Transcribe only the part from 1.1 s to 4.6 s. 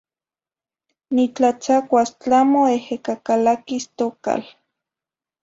Nitlatzacuas tlamo ehecacalaquis tocal.